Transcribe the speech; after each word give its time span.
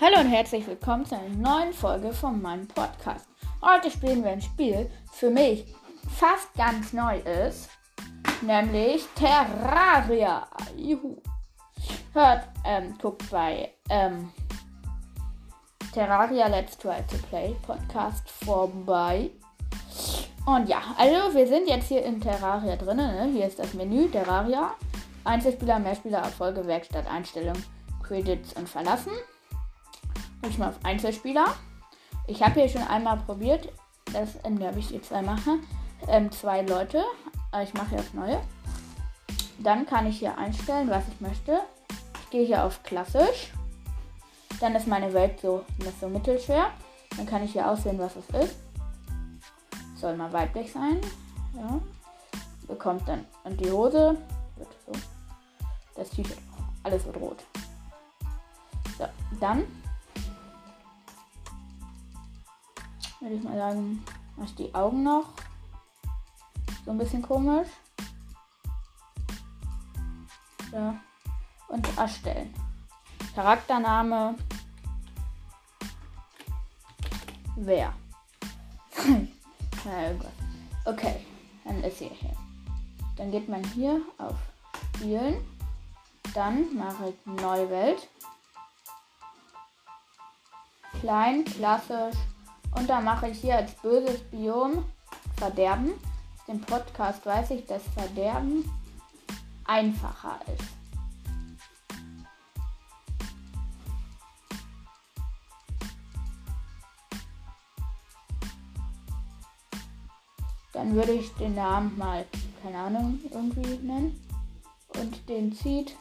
Hallo 0.00 0.20
und 0.20 0.28
herzlich 0.28 0.64
willkommen 0.64 1.04
zu 1.04 1.16
einer 1.16 1.34
neuen 1.34 1.72
Folge 1.72 2.12
von 2.12 2.40
meinem 2.40 2.68
Podcast. 2.68 3.26
Heute 3.60 3.90
spielen 3.90 4.22
wir 4.22 4.30
ein 4.30 4.40
Spiel, 4.40 4.88
für 5.10 5.28
mich 5.28 5.74
fast 6.16 6.54
ganz 6.54 6.92
neu 6.92 7.18
ist, 7.18 7.68
nämlich 8.40 9.04
Terraria. 9.16 10.46
Juhu. 10.76 11.16
Hört, 12.12 12.44
ähm, 12.64 12.96
guckt 13.02 13.28
bei 13.28 13.72
ähm, 13.90 14.32
Terraria 15.92 16.46
Let's 16.46 16.78
Try 16.78 17.02
to 17.10 17.16
Play 17.28 17.56
Podcast 17.66 18.30
vorbei. 18.30 19.32
Und 20.46 20.68
ja, 20.68 20.80
also 20.96 21.34
wir 21.34 21.48
sind 21.48 21.68
jetzt 21.68 21.88
hier 21.88 22.04
in 22.04 22.20
Terraria 22.20 22.76
drinnen. 22.76 23.16
Ne? 23.16 23.32
Hier 23.32 23.48
ist 23.48 23.58
das 23.58 23.74
Menü 23.74 24.08
Terraria. 24.08 24.76
Einzelspieler, 25.24 25.80
Mehrspieler, 25.80 26.18
Erfolge, 26.18 26.64
Werkstatt, 26.68 27.10
Einstellung, 27.10 27.60
Credits 28.04 28.52
und 28.52 28.68
Verlassen. 28.68 29.10
Drücke 30.40 30.52
ich 30.52 30.58
mal 30.58 30.68
auf 30.68 30.84
Einzelspieler. 30.84 31.46
Ich 32.26 32.42
habe 32.42 32.60
hier 32.60 32.68
schon 32.68 32.86
einmal 32.86 33.16
probiert, 33.18 33.72
das 34.12 34.36
ändere 34.36 34.78
ich 34.78 34.90
jetzt 34.90 35.10
mache. 35.10 35.58
Ähm, 36.06 36.30
zwei 36.30 36.62
Leute. 36.62 37.04
Äh, 37.52 37.64
ich 37.64 37.74
mache 37.74 37.96
jetzt 37.96 38.14
neue. 38.14 38.40
Dann 39.58 39.86
kann 39.86 40.06
ich 40.06 40.18
hier 40.18 40.38
einstellen, 40.38 40.88
was 40.88 41.02
ich 41.08 41.20
möchte. 41.20 41.60
Ich 42.22 42.30
gehe 42.30 42.46
hier 42.46 42.64
auf 42.64 42.82
klassisch. 42.82 43.52
Dann 44.60 44.74
ist 44.74 44.86
meine 44.86 45.12
Welt 45.12 45.40
so, 45.40 45.64
so 46.00 46.08
mittelschwer. 46.08 46.70
Dann 47.16 47.26
kann 47.26 47.42
ich 47.42 47.52
hier 47.52 47.68
auswählen, 47.68 47.98
was 47.98 48.14
es 48.16 48.46
ist. 48.46 48.56
Soll 49.96 50.16
mal 50.16 50.32
weiblich 50.32 50.72
sein. 50.72 51.00
Ja. 51.56 51.80
Bekommt 52.68 53.08
dann 53.08 53.24
und 53.44 53.58
die 53.60 53.70
Hose. 53.70 54.16
Das 55.96 56.10
T-Shirt. 56.10 56.38
Alles 56.84 57.04
wird 57.06 57.16
rot. 57.16 57.44
So, 58.98 59.06
dann 59.40 59.64
würde 63.20 63.34
ich 63.34 63.42
mal 63.42 63.56
sagen, 63.56 64.04
mache 64.36 64.48
ich 64.48 64.54
die 64.54 64.74
Augen 64.74 65.02
noch. 65.02 65.26
So 66.84 66.92
ein 66.92 66.98
bisschen 66.98 67.22
komisch. 67.22 67.68
Ja. 70.72 70.94
Und 71.68 71.98
erstellen. 71.98 72.54
Charaktername. 73.34 74.34
Wer? 77.56 77.92
okay, 80.84 81.26
dann 81.64 81.82
ist 81.82 81.98
sie 81.98 82.08
hier. 82.08 82.32
Dann 83.16 83.30
geht 83.30 83.48
man 83.48 83.64
hier 83.64 84.00
auf 84.18 84.36
Spielen. 84.96 85.36
Dann 86.34 86.76
mache 86.76 87.08
ich 87.10 87.26
Neue 87.26 87.68
Welt. 87.70 88.08
Klein, 91.00 91.44
klassisch, 91.44 92.16
und 92.72 92.88
da 92.88 93.00
mache 93.00 93.28
ich 93.28 93.40
hier 93.40 93.56
als 93.56 93.72
böses 93.74 94.20
Biom 94.30 94.84
Verderben. 95.36 95.92
Dem 96.46 96.60
Podcast 96.60 97.24
weiß 97.24 97.50
ich, 97.50 97.66
dass 97.66 97.82
Verderben 97.94 98.64
einfacher 99.64 100.40
ist. 100.46 100.78
Dann 110.72 110.94
würde 110.94 111.12
ich 111.12 111.34
den 111.34 111.54
Namen 111.54 111.98
mal, 111.98 112.24
keine 112.62 112.78
Ahnung, 112.78 113.18
irgendwie 113.30 113.78
nennen. 113.78 114.24
Und 114.96 115.28
den 115.28 115.52
zieht. 115.52 115.96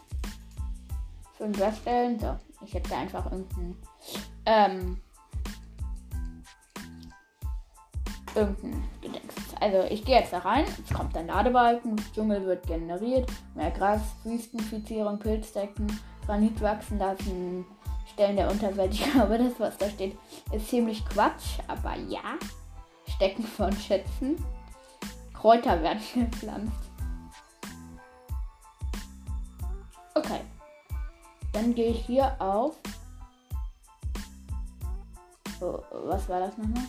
Fünf 1.37 1.59
erstellen. 1.59 2.19
So, 2.19 2.37
ich 2.63 2.73
hätte 2.73 2.95
einfach 2.95 3.25
irgendeinen 3.25 3.77
ähm, 4.45 5.01
irgendein 8.37 8.83
Gedächtnis. 9.01 9.45
Also 9.59 9.83
ich 9.89 10.05
gehe 10.05 10.19
jetzt 10.19 10.31
da 10.31 10.39
rein, 10.39 10.65
es 10.65 10.95
kommt 10.95 11.17
ein 11.17 11.27
Ladebalken, 11.27 11.95
Dschungel 12.13 12.45
wird 12.45 12.67
generiert, 12.67 13.29
mehr 13.55 13.71
Gras, 13.71 14.01
Wüstenfizierung, 14.23 15.19
Pilzdecken, 15.19 15.87
Granit 16.25 16.61
wachsen 16.61 16.99
lassen, 16.99 17.65
Stellen 18.13 18.35
der 18.35 18.49
Unterwelt. 18.49 18.93
Ich 18.93 19.11
glaube, 19.11 19.37
das, 19.39 19.59
was 19.59 19.77
da 19.77 19.89
steht, 19.89 20.17
ist 20.51 20.69
ziemlich 20.69 21.05
Quatsch, 21.05 21.59
aber 21.67 21.95
ja. 22.07 22.37
Stecken 23.15 23.43
von 23.43 23.71
Schätzen. 23.73 24.43
Kräuter 25.33 25.81
werden 25.81 26.01
gepflanzt. 26.13 26.73
Okay. 30.13 30.41
Dann 31.53 31.73
gehe 31.73 31.91
ich 31.91 32.05
hier 32.05 32.35
auf. 32.39 32.75
Oh, 35.61 35.79
was 36.05 36.27
war 36.29 36.41
das 36.41 36.57
nochmal? 36.57 36.83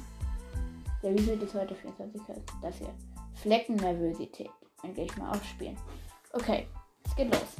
Der 1.03 1.14
Wiesel 1.14 1.41
ist 1.41 1.54
heute 1.54 1.75
24. 1.75 2.20
Das 2.60 2.76
hier. 2.76 2.92
Fleckennervosität. 3.34 4.50
Dann 4.82 4.94
gehe 4.94 5.04
ich 5.04 5.16
mal 5.16 5.31
aufspielen. 5.31 5.76
Okay, 6.32 6.66
es 7.04 7.14
geht 7.14 7.32
los. 7.32 7.56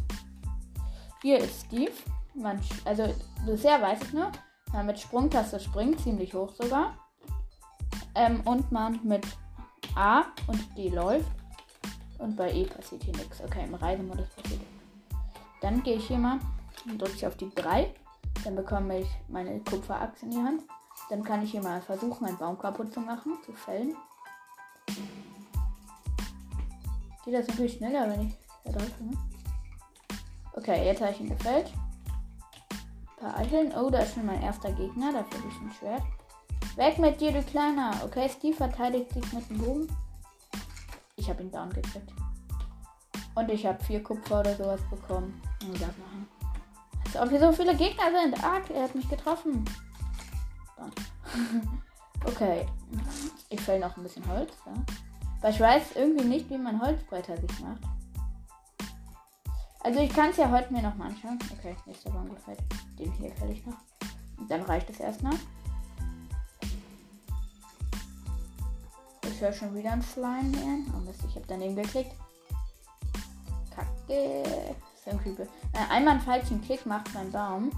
Hier 1.23 1.39
ist 1.39 1.67
Steve. 1.67 1.93
Man, 2.35 2.61
also 2.85 3.13
bisher 3.45 3.81
weiß 3.81 4.03
ich 4.03 4.13
nur, 4.13 4.31
man 4.73 4.87
mit 4.87 4.99
Sprungtaste 4.99 5.59
springt, 5.59 6.01
ziemlich 6.01 6.35
hoch 6.35 6.53
sogar. 6.55 6.95
Ähm, 8.15 8.41
und 8.45 8.71
man 8.71 9.01
mit 9.05 9.27
A 9.95 10.25
und 10.47 10.77
D 10.77 10.89
läuft. 10.89 11.31
Und 12.19 12.37
bei 12.37 12.53
E 12.53 12.65
passiert 12.65 13.05
hier 13.05 13.17
nichts. 13.17 13.41
Okay, 13.41 13.65
im 13.65 13.75
Reisemodus 13.75 14.29
passiert. 14.31 14.61
Dann 15.61 15.83
gehe 15.83 15.97
ich 15.97 16.07
hier 16.07 16.19
mal 16.19 16.39
und 16.87 17.01
drücke 17.01 17.15
ich 17.15 17.27
auf 17.27 17.37
die 17.37 17.51
3. 17.55 17.93
Dann 18.45 18.57
bekomme 18.57 19.01
ich 19.01 19.09
meine 19.29 19.61
Kupferachse 19.61 20.27
in 20.27 20.31
die 20.31 20.39
Hand. 20.39 20.63
Dann 21.09 21.25
kann 21.25 21.43
ich 21.43 21.53
hier 21.53 21.63
mal 21.63 21.81
versuchen, 21.81 22.27
einen 22.27 22.37
Baum 22.37 22.59
kaputt 22.59 22.93
zu 22.93 23.01
machen, 23.01 23.39
zu 23.45 23.53
fällen. 23.53 23.97
Geht 27.25 27.35
das 27.35 27.47
natürlich 27.49 27.75
schneller, 27.75 28.09
wenn 28.11 28.29
ich 28.29 28.35
da 28.65 28.73
drücke. 28.73 29.05
Ne? 29.05 29.17
Okay, 30.55 30.87
jetzt 30.87 31.01
habe 31.01 31.13
ich 31.13 31.21
ihn 31.21 31.29
gefällt. 31.29 31.71
Ein 31.71 33.17
paar 33.21 33.37
Eicheln. 33.39 33.73
Oh, 33.77 33.91
da 33.91 34.01
ist 34.01 34.15
schon 34.15 34.27
mein 34.27 34.43
erster 34.43 34.73
Gegner. 34.73 35.13
Da 35.13 35.25
finde 35.25 35.49
ich 35.49 35.61
ein 35.61 35.73
Schwert. 35.79 36.03
Weg 36.77 36.99
mit 36.99 37.21
dir, 37.21 37.33
du 37.33 37.43
Kleiner. 37.43 37.93
Okay, 38.05 38.29
Steve 38.29 38.57
verteidigt 38.57 39.13
sich 39.13 39.33
mit 39.33 39.49
dem 39.51 39.59
Bogen. 39.59 39.89
Ich 41.17 41.29
habe 41.29 41.43
ihn 41.43 41.51
down 41.51 41.71
gekriegt. 41.71 42.13
Und 43.35 43.51
ich 43.51 43.67
habe 43.67 43.83
vier 43.85 44.03
Kupfer 44.03 44.41
oder 44.41 44.55
sowas 44.57 44.81
bekommen. 44.91 45.41
Und 45.63 45.75
das 45.75 45.81
machen. 45.81 46.29
Als 47.05 47.17
ob 47.17 47.31
hier 47.31 47.41
so 47.41 47.53
viele 47.53 47.75
Gegner 47.77 48.11
sind. 48.11 48.45
Ah, 48.45 48.61
er 48.75 48.85
hat 48.85 48.95
mich 48.95 49.09
getroffen. 49.09 49.65
okay. 52.25 52.67
Ich 53.51 53.61
fäll 53.61 53.81
noch 53.81 53.97
ein 53.97 54.03
bisschen 54.03 54.27
Holz, 54.29 54.53
ja. 54.67 54.73
Weil 55.41 55.53
ich 55.53 55.61
weiß 55.61 55.83
irgendwie 55.95 56.25
nicht, 56.25 56.51
wie 56.51 56.59
man 56.59 56.81
Holzbretter 56.81 57.37
sich 57.37 57.61
macht. 57.61 57.83
Also 59.81 60.01
ich 60.01 60.13
kann 60.13 60.31
es 60.31 60.37
ja 60.37 60.51
heute 60.51 60.73
mir 60.73 60.83
noch 60.83 60.97
mal 60.97 61.07
anschauen. 61.07 61.39
Okay, 61.57 61.77
nächster 61.87 62.11
Baum 62.11 62.29
gefällt. 62.31 62.59
Den 62.99 63.13
hier 63.13 63.31
fäll 63.33 63.51
ich 63.51 63.65
noch. 63.65 63.77
Und 64.37 64.51
dann 64.51 64.63
reicht 64.63 64.91
es 64.91 65.01
erstmal. 65.01 65.35
Ich 69.23 69.41
höre 69.41 69.53
schon 69.53 69.75
wieder 69.75 69.93
ein 69.93 70.03
Slime 70.03 70.57
hier. 70.57 70.85
Oh 70.97 71.01
Mist, 71.01 71.21
ich 71.29 71.37
habe 71.37 71.45
daneben 71.47 71.77
geklickt. 71.77 72.13
Kacke. 73.71 74.43
Ist 74.95 75.07
irgendwie 75.07 75.31
be 75.31 75.43
äh, 75.73 75.91
einmal 75.91 76.15
einen 76.15 76.23
falschen 76.23 76.61
Klick 76.61 76.85
macht 76.85 77.15
mein 77.15 77.31
Baum. 77.31 77.71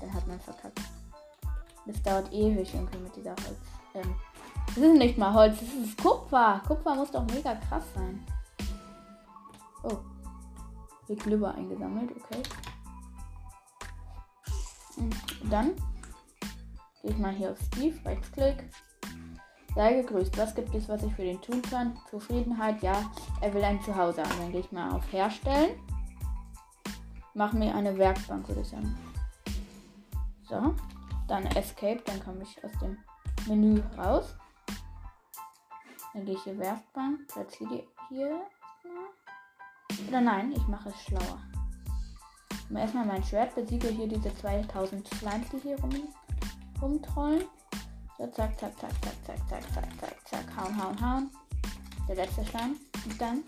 Dann 0.00 0.14
hat 0.14 0.26
man 0.26 0.40
verkackt. 0.40 0.80
Das 1.88 2.02
dauert 2.02 2.30
ewig 2.32 2.72
irgendwie 2.74 2.98
mit 2.98 3.16
dieser 3.16 3.30
Holz. 3.30 3.58
Ähm, 3.94 4.14
das 4.66 4.76
ist 4.76 4.98
nicht 4.98 5.16
mal 5.16 5.32
Holz, 5.32 5.58
das 5.58 5.68
ist 5.72 5.96
Kupfer. 6.00 6.60
Kupfer 6.68 6.94
muss 6.94 7.10
doch 7.10 7.24
mega 7.32 7.54
krass 7.54 7.84
sein. 7.94 8.24
Oh. 9.82 9.96
Wird 11.06 11.22
Glibber 11.22 11.54
eingesammelt, 11.54 12.10
okay. 12.10 12.42
Und 14.98 15.16
dann 15.50 15.74
gehe 17.00 17.12
ich 17.12 17.18
mal 17.18 17.32
hier 17.32 17.52
auf 17.52 17.58
Steve, 17.72 17.96
Rechtsklick. 18.04 18.68
Sei 19.74 20.02
gegrüßt. 20.02 20.36
Was 20.36 20.54
gibt 20.54 20.74
es, 20.74 20.88
was 20.88 21.02
ich 21.02 21.14
für 21.14 21.22
den 21.22 21.40
tun 21.40 21.62
kann? 21.62 21.96
Zufriedenheit, 22.10 22.82
ja. 22.82 23.10
Er 23.40 23.54
will 23.54 23.64
ein 23.64 23.80
Zuhause 23.82 24.22
haben. 24.22 24.38
Dann 24.40 24.52
gehe 24.52 24.60
ich 24.60 24.72
mal 24.72 24.90
auf 24.90 25.10
Herstellen. 25.12 25.70
Mach 27.32 27.52
mir 27.54 27.74
eine 27.74 27.96
Werkbank, 27.96 28.46
würde 28.48 28.60
ich 28.60 28.68
sagen. 28.68 28.98
So. 30.48 30.74
Dann 31.28 31.44
Escape, 31.46 32.02
dann 32.06 32.24
komme 32.24 32.42
ich 32.42 32.64
aus 32.64 32.72
dem 32.80 32.98
Menü 33.46 33.82
raus. 33.96 34.34
Dann 36.14 36.24
gehe 36.24 36.34
ich 36.34 36.42
hier 36.42 36.58
Werkbank, 36.58 37.28
platziere 37.28 37.84
hier. 38.08 38.40
Oder 40.08 40.20
nein, 40.20 40.52
ich 40.52 40.66
mache 40.66 40.88
es 40.88 41.02
schlauer. 41.02 41.38
Mache 42.70 42.82
erstmal 42.82 43.06
mein 43.06 43.22
Schwert, 43.22 43.54
besiege 43.54 43.88
hier 43.88 44.08
diese 44.08 44.34
2000 44.34 45.06
Slimes, 45.06 45.48
die 45.50 45.58
hier 45.58 45.78
rum, 45.80 46.08
rumtrollen. 46.80 47.44
So, 48.16 48.26
zack, 48.28 48.58
zack, 48.58 48.78
zack, 48.80 48.92
zack, 49.02 49.14
zack, 49.26 49.48
zack, 49.48 49.72
zack, 49.72 50.00
zack, 50.00 50.28
zack, 50.28 50.56
hauen, 50.56 50.82
hauen, 50.82 51.00
hauen. 51.00 51.30
Der 52.08 52.16
letzte 52.16 52.44
Schleim. 52.46 52.76
Und 53.04 53.20
dann 53.20 53.44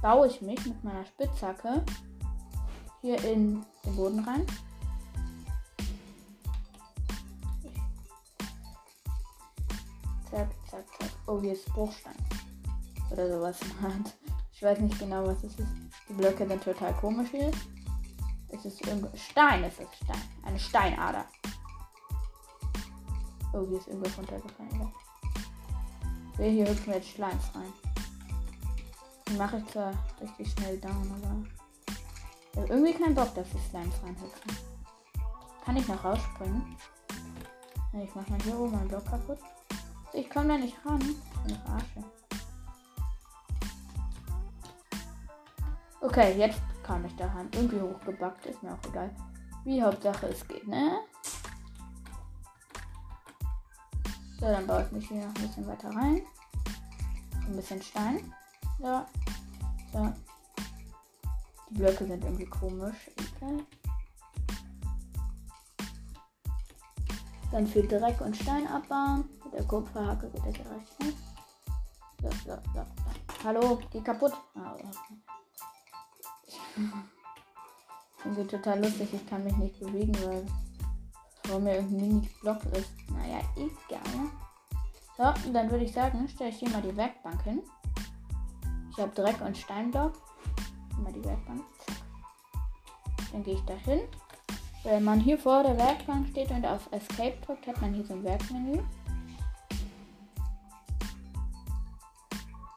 baue 0.00 0.28
ich 0.28 0.40
mich 0.40 0.64
mit 0.64 0.82
meiner 0.82 1.04
Spitzhacke 1.04 1.84
hier 3.00 3.22
in 3.24 3.64
den 3.84 3.96
Boden 3.96 4.20
rein. 4.20 4.46
Oh, 11.30 11.40
hier 11.40 11.52
ist 11.52 11.64
Bruchstein. 11.66 12.16
Oder 13.12 13.28
sowas 13.30 13.60
Ich 14.52 14.62
weiß 14.62 14.80
nicht 14.80 14.98
genau, 14.98 15.24
was 15.24 15.44
es 15.44 15.56
ist. 15.60 15.68
Die 16.08 16.12
Blöcke 16.14 16.44
sind 16.44 16.60
total 16.60 16.92
komisch 16.94 17.30
hier. 17.30 17.52
Es 18.48 18.64
ist 18.64 18.84
irgendwo. 18.84 19.16
Stein, 19.16 19.62
es 19.62 19.78
ist 19.78 19.94
Stein. 19.94 20.22
Eine 20.44 20.58
Steinader. 20.58 21.24
Oh, 23.52 23.64
hier 23.68 23.78
ist 23.78 23.86
irgendwas 23.86 24.18
runtergefallen. 24.18 24.92
Ja. 26.36 26.44
Hier 26.44 26.68
hüpfen 26.68 26.94
jetzt 26.94 27.10
Schleims 27.10 27.54
rein. 27.54 27.72
Die 29.28 29.34
mache 29.34 29.58
ich 29.58 29.66
zwar 29.66 29.92
richtig 30.20 30.50
schnell 30.50 30.80
down, 30.80 31.14
aber. 31.22 31.44
Ich 32.50 32.58
habe 32.58 32.74
irgendwie 32.74 32.94
keinen 32.94 33.14
Bock, 33.14 33.32
dass 33.36 33.48
die 33.50 33.70
Slimes 33.70 33.94
reinhüpfen. 34.02 34.56
Kann 35.64 35.76
ich 35.76 35.86
noch 35.86 36.02
rausspringen? 36.02 36.76
Ich 38.02 38.14
mach 38.16 38.26
mal 38.26 38.42
hier 38.42 38.58
oben 38.58 38.72
meinen 38.72 38.88
Block 38.88 39.06
kaputt. 39.06 39.38
Ich 40.12 40.28
komme 40.28 40.48
da 40.48 40.58
nicht 40.58 40.76
ran. 40.84 41.00
Verarsche. 41.64 42.04
Okay, 46.00 46.36
jetzt 46.38 46.60
kam 46.82 47.04
ich 47.04 47.14
daran. 47.16 47.48
Irgendwie 47.52 47.80
hochgebackt, 47.80 48.46
ist 48.46 48.62
mir 48.62 48.72
auch 48.72 48.88
egal. 48.88 49.14
Wie 49.64 49.82
Hauptsache 49.82 50.28
es 50.28 50.46
geht, 50.48 50.66
ne? 50.66 50.98
So, 54.40 54.46
dann 54.46 54.66
baue 54.66 54.84
ich 54.84 54.92
mich 54.92 55.08
hier 55.08 55.26
noch 55.26 55.34
ein 55.34 55.42
bisschen 55.42 55.66
weiter 55.66 55.90
rein. 55.90 56.22
Ein 57.46 57.56
bisschen 57.56 57.82
Stein. 57.82 58.32
So. 58.78 59.04
So. 59.92 60.12
Die 61.68 61.74
Blöcke 61.74 62.06
sind 62.06 62.24
irgendwie 62.24 62.46
komisch. 62.46 63.10
Okay. 63.36 63.64
Dann 67.52 67.66
viel 67.66 67.86
Dreck 67.88 68.20
und 68.20 68.36
Stein 68.36 68.66
abbauen. 68.66 69.28
Mit 69.44 69.54
der 69.54 69.64
Kupferhacke 69.64 70.30
geht 70.30 70.46
das 70.46 70.56
ja 70.58 70.64
recht. 70.72 70.94
So, 72.22 72.28
so, 72.28 72.34
so, 72.46 72.56
so. 72.74 72.84
Hallo, 73.44 73.78
geh 73.90 74.00
kaputt. 74.00 74.32
Ah. 74.54 74.76
Irgendwie 78.24 78.46
total 78.46 78.82
lustig. 78.84 79.08
Ich 79.12 79.26
kann 79.26 79.44
mich 79.44 79.56
nicht 79.56 79.80
bewegen, 79.80 80.14
weil 80.24 80.46
vor 81.46 81.58
mir 81.58 81.76
irgendein 81.76 82.08
Mini-Block 82.08 82.64
ist. 82.76 82.92
Naja, 83.10 83.40
egal. 83.56 84.30
So, 85.16 85.52
dann 85.52 85.70
würde 85.70 85.84
ich 85.84 85.92
sagen, 85.92 86.28
stelle 86.28 86.50
ich 86.50 86.58
hier 86.58 86.70
mal 86.70 86.82
die 86.82 86.96
Werkbank 86.96 87.42
hin. 87.42 87.62
Ich 88.90 88.98
habe 88.98 89.10
Dreck 89.12 89.40
und 89.40 89.56
Steinblock. 89.56 90.12
Mal 91.02 91.12
die 91.12 91.24
Werkbank. 91.24 91.62
Dann 93.32 93.42
gehe 93.42 93.54
ich 93.54 93.64
da 93.64 93.74
hin. 93.74 94.00
Wenn 94.82 95.04
man 95.04 95.20
hier 95.20 95.38
vor 95.38 95.62
der 95.62 95.76
Werkbank 95.76 96.28
steht 96.28 96.50
und 96.50 96.64
auf 96.64 96.90
Escape 96.90 97.36
drückt, 97.44 97.66
hat 97.66 97.80
man 97.82 97.92
hier 97.92 98.04
so 98.04 98.14
ein 98.14 98.24
Werkmenü. 98.24 98.82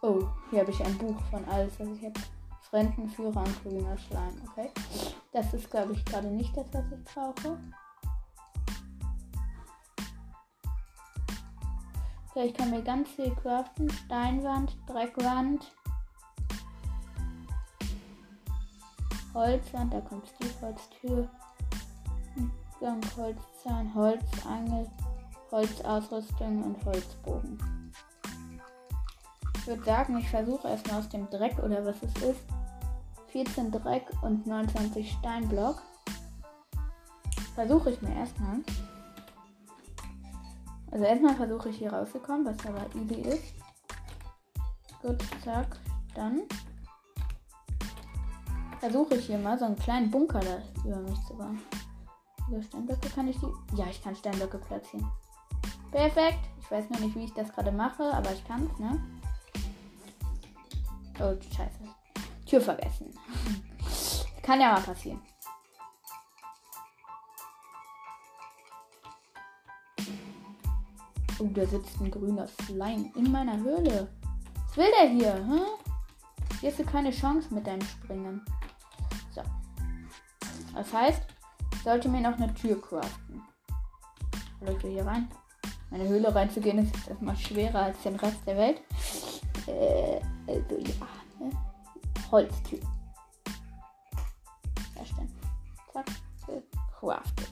Oh, 0.02 0.28
hier 0.50 0.60
habe 0.60 0.72
ich 0.72 0.84
ein 0.84 0.98
Buch 0.98 1.16
von 1.32 1.46
alles, 1.46 1.80
was 1.80 1.88
ich 1.88 2.04
habe. 2.04 2.20
Fremdenführer 2.70 3.40
und 3.40 3.64
grüner 3.64 3.98
Schleim. 3.98 4.34
Okay. 4.52 4.70
Das 5.32 5.54
ist, 5.54 5.70
glaube 5.70 5.94
ich, 5.94 6.04
gerade 6.04 6.28
nicht 6.28 6.58
das, 6.58 6.66
was 6.74 6.84
ich 6.92 7.04
brauche. 7.06 7.58
Okay, 12.30 12.48
ich 12.48 12.54
kann 12.54 12.72
mir 12.72 12.82
ganz 12.82 13.10
viel 13.10 13.34
craften. 13.36 13.90
Steinwand, 13.90 14.76
Dreckwand. 14.88 15.72
Holzwand, 19.34 19.94
da 19.94 20.02
kommt 20.02 20.28
Steve 20.28 21.24
Gang, 22.84 23.02
Holzzahn, 23.16 23.96
Holzangel, 23.96 24.92
Holzausrüstung 25.52 26.64
und 26.64 26.86
Holzbogen. 26.86 27.58
Ich 29.56 29.68
würde 29.68 29.84
sagen, 29.86 30.18
ich 30.18 30.30
versuche 30.30 30.68
erstmal 30.68 31.00
aus 31.00 31.08
dem 31.08 31.30
Dreck 31.30 31.58
oder 31.60 31.86
was 31.86 31.96
es 32.04 32.14
ist, 32.22 32.42
14 33.28 33.72
Dreck 33.72 34.12
und 34.22 34.46
29 34.46 35.14
Steinblock. 35.14 35.82
Versuche 37.56 37.92
ich 37.92 38.02
mir 38.02 38.16
erstmal. 38.16 38.60
Also 40.92 41.06
erstmal 41.06 41.36
versuche 41.36 41.70
ich 41.70 41.78
hier 41.78 41.94
rauszukommen, 41.94 42.46
was 42.46 42.66
aber 42.66 42.86
easy 42.96 43.22
ist. 43.22 43.54
Gut, 45.02 45.24
zack. 45.42 45.80
Dann 46.16 46.42
versuche 48.82 49.16
ich 49.16 49.28
hier 49.28 49.38
mal 49.38 49.58
so 49.58 49.64
einen 49.64 49.78
kleinen 49.78 50.12
Bunker 50.12 50.42
da 50.42 50.62
über 50.84 50.98
mich 50.98 51.18
zu 51.26 51.34
bauen. 51.38 51.62
Über 52.50 52.62
Steinblöcke 52.62 53.10
kann 53.10 53.28
ich 53.28 53.38
die. 53.40 53.76
Ja, 53.76 53.86
ich 53.90 54.02
kann 54.04 54.16
Steinblöcke 54.16 54.58
platzieren. 54.58 55.10
Perfekt. 55.92 56.40
Ich 56.60 56.72
weiß 56.72 56.90
noch 56.90 57.00
nicht, 57.00 57.16
wie 57.16 57.26
ich 57.26 57.34
das 57.34 57.54
gerade 57.54 57.72
mache, 57.72 58.04
aber 58.14 58.32
ich 58.32 58.44
kann 58.46 58.70
es, 58.72 58.80
ne? 58.80 59.02
Oh, 61.20 61.36
scheiße. 61.56 61.80
Tür 62.46 62.62
vergessen. 62.62 63.12
Kann 64.42 64.60
ja 64.60 64.74
mal 64.74 64.82
passieren. 64.82 65.22
Oh, 71.40 71.48
da 71.54 71.66
sitzt 71.66 72.00
ein 72.02 72.12
grüner 72.12 72.48
Slime 72.48 73.12
in 73.16 73.32
meiner 73.32 73.58
Höhle. 73.58 74.10
Was 74.68 74.78
will 74.78 74.92
der 75.00 75.10
hier? 75.10 75.36
Hä? 75.36 75.62
Hier 76.60 76.70
hast 76.72 76.80
du 76.80 76.84
keine 76.84 77.12
Chance 77.12 77.54
mit 77.54 77.66
deinem 77.66 77.82
Springen. 77.82 78.44
So. 79.34 79.42
Das 80.74 80.92
heißt, 80.94 81.22
sollte 81.84 82.10
mir 82.10 82.22
noch 82.22 82.38
eine 82.38 82.54
Tür 82.54 82.82
craften. 82.82 83.42
Soll 84.60 84.76
ich 84.78 84.82
hier 84.82 85.06
rein? 85.06 85.28
Meine 85.90 86.08
Höhle 86.08 86.34
reinzugehen 86.34 86.80
ist 86.80 87.08
erstmal 87.08 87.36
schwerer 87.38 87.84
als 87.84 88.02
den 88.02 88.16
Rest 88.16 88.40
der 88.48 88.58
Welt. 88.58 88.82
Äh, 89.68 90.20
also 90.48 90.78
ja. 90.80 91.08
Ne? 91.40 91.52
Holztür. 92.32 92.80
Herstellen. 94.96 95.32
Zack. 95.92 96.06
Gecraftet. 96.48 97.52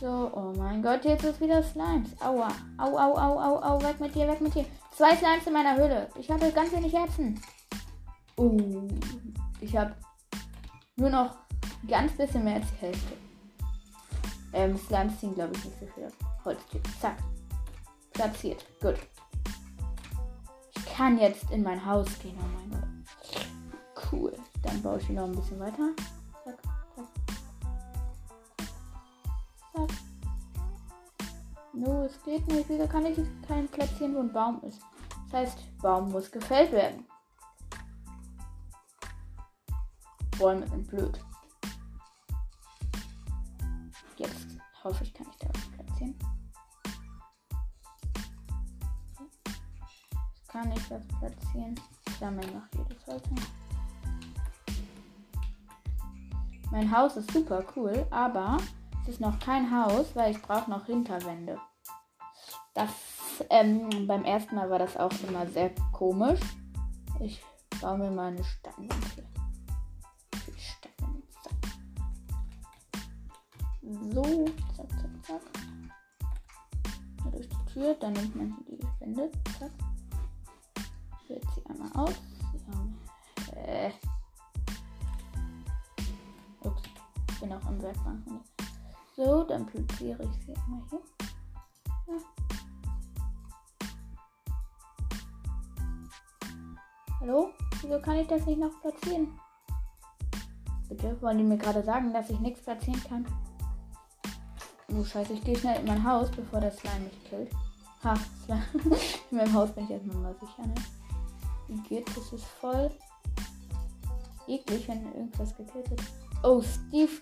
So, 0.00 0.30
oh 0.34 0.52
mein 0.58 0.82
Gott, 0.82 1.04
jetzt 1.04 1.24
ist 1.24 1.40
wieder 1.40 1.62
Slimes. 1.62 2.10
Aua. 2.20 2.48
Au, 2.78 2.98
au, 2.98 3.16
au, 3.16 3.38
au, 3.38 3.62
au. 3.62 3.82
Weg 3.82 4.00
mit 4.00 4.14
dir, 4.14 4.26
weg 4.26 4.40
mit 4.40 4.54
dir. 4.54 4.64
Zwei 4.90 5.14
Slimes 5.16 5.46
in 5.46 5.52
meiner 5.52 5.76
Höhle. 5.76 6.08
Ich 6.18 6.30
habe 6.30 6.50
ganz 6.50 6.72
wenig 6.72 6.92
Herzen. 6.92 7.40
Uh, 8.36 8.88
ich 9.60 9.76
habe 9.76 9.94
nur 10.96 11.10
noch 11.10 11.43
ganz 11.88 12.12
bisschen 12.12 12.44
mehr 12.44 12.56
als 12.56 12.66
die 12.72 12.86
Hälfte. 12.86 13.14
Ähm, 14.52 14.78
Slimes 14.78 15.18
ziehen, 15.18 15.34
glaube 15.34 15.54
ich, 15.56 15.64
nicht 15.64 15.80
so 15.80 15.86
viel. 15.86 16.12
Holztür. 16.44 16.80
Zack. 17.00 17.16
Platziert. 18.12 18.64
Gut. 18.80 18.96
Ich 20.76 20.86
kann 20.86 21.18
jetzt 21.18 21.50
in 21.50 21.62
mein 21.62 21.84
Haus 21.84 22.06
gehen. 22.20 22.38
Oh 22.38 22.58
mein 22.58 22.70
Gott. 22.70 24.12
Cool. 24.12 24.32
Dann 24.62 24.80
baue 24.80 24.98
ich 24.98 25.08
ihn 25.08 25.16
noch 25.16 25.24
ein 25.24 25.34
bisschen 25.34 25.58
weiter. 25.58 25.90
Zack, 26.44 26.62
zack. 26.94 27.06
Zack. 29.74 29.90
No, 31.72 32.04
es 32.04 32.22
geht 32.22 32.46
nicht. 32.46 32.68
Wieso 32.68 32.86
kann 32.86 33.06
ich 33.06 33.18
keinen 33.48 33.68
platzieren, 33.68 34.14
wo 34.14 34.20
ein 34.20 34.32
Baum 34.32 34.62
ist? 34.62 34.80
Das 35.30 35.40
heißt, 35.40 35.78
Baum 35.78 36.12
muss 36.12 36.30
gefällt 36.30 36.70
werden. 36.70 37.04
Bäume 40.38 40.66
sind 40.68 40.86
blöd. 40.88 41.18
Hoffe 44.84 45.04
ich, 45.04 45.14
kann 45.14 45.26
ich 45.30 45.38
da 45.38 45.48
platzieren. 45.74 46.14
Jetzt 50.34 50.48
kann 50.48 50.72
ich 50.72 50.88
das 50.88 51.06
platzieren. 51.08 51.74
Ich 52.06 52.14
sammle 52.16 52.46
noch 52.52 52.62
jedes 52.76 53.06
Holz. 53.06 53.24
Mein 56.70 56.96
Haus 56.96 57.16
ist 57.16 57.30
super 57.32 57.64
cool, 57.76 58.06
aber 58.10 58.58
es 59.02 59.10
ist 59.10 59.20
noch 59.20 59.38
kein 59.38 59.70
Haus, 59.70 60.14
weil 60.14 60.32
ich 60.32 60.42
brauche 60.42 60.70
noch 60.70 60.86
Hinterwände. 60.86 61.58
Das 62.74 62.90
ähm, 63.50 64.06
beim 64.06 64.24
ersten 64.24 64.54
Mal 64.54 64.70
war 64.70 64.78
das 64.78 64.96
auch 64.96 65.12
immer 65.26 65.46
sehr 65.46 65.70
komisch. 65.92 66.40
Ich 67.20 67.42
baue 67.80 67.98
mir 67.98 68.10
mal 68.10 68.28
eine 68.28 68.44
Steinwand 68.44 69.04
hier. 69.14 69.43
So, 74.12 74.46
zack, 74.76 74.90
zack, 74.90 75.26
zack. 75.26 75.42
Durch 77.30 77.48
die 77.48 77.72
Tür, 77.72 77.94
dann 78.00 78.12
nimmt 78.14 78.36
man 78.36 78.56
hier 78.66 78.78
die 78.78 79.00
Wände. 79.00 79.30
Zack. 79.58 79.70
Wählt 81.28 81.44
sie 81.54 81.66
einmal 81.66 81.90
aus. 81.94 82.14
Äh, 83.54 83.90
bin 87.44 87.52
auch 87.52 87.68
im 87.68 87.82
Werkbank. 87.82 88.24
So, 89.16 89.44
dann 89.44 89.66
platziere 89.66 90.22
ich 90.22 90.46
sie 90.46 90.54
mal 90.66 90.82
hier. 90.88 91.00
Ja. 92.08 92.14
Hallo? 97.20 97.50
Wieso 97.82 98.00
kann 98.00 98.16
ich 98.16 98.28
das 98.28 98.46
nicht 98.46 98.58
noch 98.58 98.80
platzieren? 98.80 99.38
Bitte, 100.88 101.20
wollen 101.20 101.38
die 101.38 101.44
mir 101.44 101.58
gerade 101.58 101.82
sagen, 101.82 102.12
dass 102.14 102.30
ich 102.30 102.40
nichts 102.40 102.62
platzieren 102.62 103.02
kann? 103.04 103.26
Oh 104.92 105.02
Scheiße, 105.02 105.32
ich 105.32 105.44
gehe 105.44 105.56
schnell 105.56 105.80
in 105.80 105.86
mein 105.86 106.04
Haus, 106.04 106.30
bevor 106.30 106.60
der 106.60 106.70
Slime 106.70 107.00
mich 107.00 107.24
killt. 107.28 107.50
Ha, 108.02 108.14
in 109.30 109.36
meinem 109.36 109.52
Haus 109.54 109.70
bin 109.72 109.84
ich 109.84 109.90
erstmal 109.90 110.16
mal 110.16 110.34
sicher, 110.34 110.66
ne? 110.66 110.74
Wie 111.68 111.80
geht 111.88 112.06
das? 112.08 112.32
ist 112.32 112.44
voll 112.44 112.90
eklig, 114.46 114.88
wenn 114.88 115.04
irgendwas 115.06 115.56
gekillt 115.56 115.88
ist. 115.90 116.12
Oh, 116.42 116.62
Steve 116.62 117.12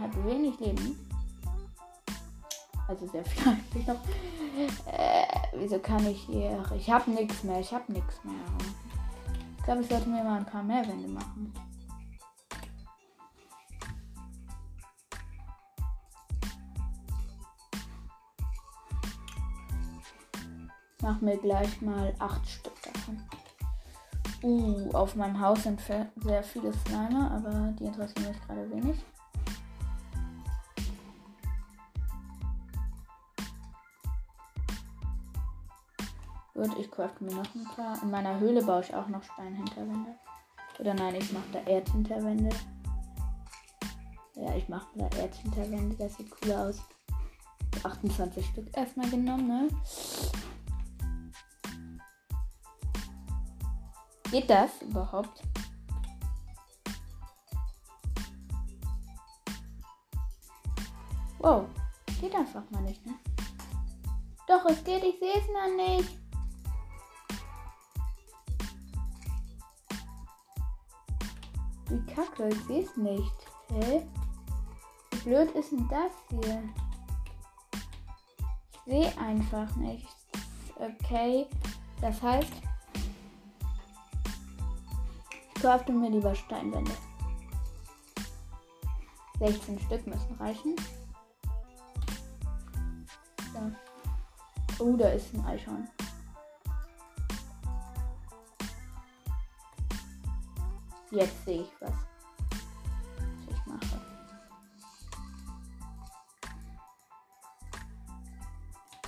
hat 0.00 0.24
wenig 0.24 0.58
Leben. 0.60 0.96
Also 2.88 3.06
sehr 3.08 3.24
viel 3.24 3.52
eigentlich 3.52 3.86
noch. 3.86 4.00
Äh, 4.92 5.26
wieso 5.54 5.78
kann 5.78 6.06
ich 6.06 6.22
hier. 6.22 6.62
Ich 6.76 6.90
habe 6.90 7.10
nichts 7.10 7.42
mehr. 7.42 7.60
Ich 7.60 7.72
habe 7.72 7.92
nichts 7.92 8.22
mehr. 8.24 8.34
Ich 9.58 9.64
glaube, 9.64 9.82
ich 9.82 9.88
sollte 9.88 10.08
mir 10.08 10.22
mal 10.24 10.38
ein 10.38 10.46
paar 10.46 10.62
mehr 10.62 10.86
Wände 10.86 11.08
machen. 11.08 11.52
Mach 21.02 21.20
mir 21.20 21.36
gleich 21.36 21.82
mal 21.82 22.14
acht 22.20 22.48
Stück 22.48 22.80
davon. 22.80 23.20
Uh, 24.44 24.90
auf 24.92 25.16
meinem 25.16 25.40
Haus 25.40 25.64
sind 25.64 25.80
sehr 25.80 26.42
viele 26.44 26.72
Slimer, 26.72 27.30
aber 27.32 27.74
die 27.78 27.84
interessieren 27.84 28.28
mich 28.28 28.40
gerade 28.46 28.70
wenig. 28.70 29.04
Gut, 36.54 36.78
ich 36.78 36.88
crafte 36.90 37.24
mir 37.24 37.34
noch 37.34 37.54
ein 37.54 37.64
paar. 37.74 38.00
In 38.02 38.10
meiner 38.10 38.38
Höhle 38.38 38.62
baue 38.62 38.82
ich 38.82 38.94
auch 38.94 39.08
noch 39.08 39.24
Steinhinterwände. 39.24 40.14
Oder 40.78 40.94
nein, 40.94 41.16
ich 41.16 41.32
mache 41.32 41.48
da 41.52 41.60
Erdhinterwände. 41.60 42.50
Ja, 44.36 44.54
ich 44.54 44.68
mache 44.68 44.86
da 44.94 45.08
Erdhinterwände. 45.18 45.96
Das 45.96 46.16
sieht 46.16 46.30
cool 46.44 46.52
aus. 46.52 46.80
28 47.82 48.46
Stück 48.46 48.76
erstmal 48.76 49.10
genommen, 49.10 49.48
ne? 49.48 49.68
Geht 54.32 54.48
das 54.48 54.80
überhaupt? 54.80 55.42
Wow, 61.38 61.66
geht 62.18 62.34
einfach 62.34 62.62
mal 62.70 62.80
nicht, 62.80 63.04
ne? 63.04 63.12
Doch, 64.48 64.64
es 64.64 64.82
geht, 64.84 65.04
ich 65.04 65.18
sehe 65.18 65.34
es 65.34 65.46
noch 65.48 65.76
nicht. 65.76 66.18
Wie 71.90 72.14
kacke, 72.14 72.48
ich 72.48 72.64
sehe 72.64 72.84
es 72.84 72.96
nicht. 72.96 73.46
Hä? 73.68 74.08
Wie 75.10 75.18
blöd 75.24 75.50
ist 75.50 75.72
denn 75.72 75.86
das 75.88 76.12
hier? 76.30 76.62
Ich 78.72 78.80
sehe 78.86 79.18
einfach 79.18 79.76
nichts. 79.76 80.16
Okay, 80.76 81.46
das 82.00 82.22
heißt, 82.22 82.71
crafte 85.62 85.92
mir 85.92 86.10
lieber 86.10 86.34
Steinwände. 86.34 86.90
16 89.38 89.78
Stück 89.78 90.04
müssen 90.08 90.34
reichen. 90.34 90.74
Oh, 94.80 94.96
da 94.96 95.10
ist 95.10 95.32
ein 95.32 95.46
Eichhorn. 95.46 95.88
Jetzt 101.12 101.44
sehe 101.44 101.62
ich 101.62 101.70
was. 101.78 101.92
Was 103.20 103.56
ich 103.56 103.66
mache. 103.66 104.00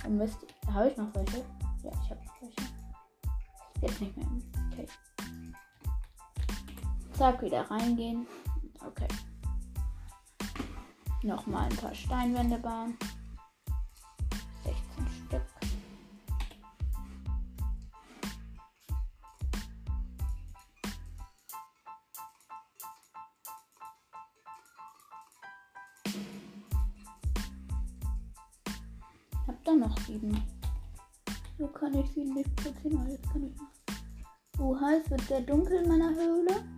Dann 0.03 0.17
müsste. 0.17 0.47
Habe 0.67 0.87
ich 0.87 0.95
noch 0.95 1.13
welche? 1.15 1.39
Ja, 1.83 1.91
ich 1.91 2.09
habe 2.09 2.23
noch 2.23 2.41
welche. 2.41 2.61
Jetzt 3.81 3.99
nicht 3.99 4.15
mehr. 4.15 4.27
Okay. 4.71 4.87
Zack, 7.17 7.41
wieder 7.41 7.61
reingehen. 7.71 8.27
Okay. 8.85 9.07
Nochmal 11.23 11.69
ein 11.69 11.77
paar 11.77 11.95
Steinwände 11.95 12.57
bauen. 12.57 12.97
16 14.65 15.07
Stück. 15.27 15.41
Hab 29.47 29.63
da 29.63 29.73
noch 29.73 29.97
sieben. 29.99 30.43
So 31.57 31.67
kann 31.67 31.93
ich 31.93 32.11
sie 32.11 32.25
nicht 32.25 32.53
platzieren, 32.57 32.99
weil 33.05 33.13
jetzt 33.13 33.31
kann 33.31 33.43
ich 33.43 33.55
noch. 33.55 33.69
Oha, 34.59 34.95
es 35.01 35.09
wird 35.09 35.21
sehr 35.21 35.41
dunkel 35.41 35.81
in 35.81 35.87
meiner 35.87 36.09
Höhle. 36.09 36.74